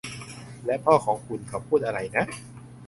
[0.65, 2.25] และพ่อของคุณ เขาพูดอะไรน่ะ